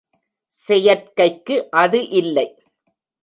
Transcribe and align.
செயற்கைக்கு 0.59 1.55
அது 1.73 1.99
இல்லை. 2.13 2.47